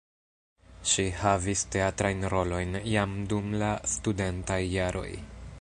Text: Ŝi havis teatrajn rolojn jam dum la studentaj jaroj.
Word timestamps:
Ŝi 0.91 1.05
havis 1.23 1.63
teatrajn 1.75 2.27
rolojn 2.35 2.79
jam 2.95 3.15
dum 3.35 3.55
la 3.65 3.71
studentaj 3.97 4.63
jaroj. 4.79 5.09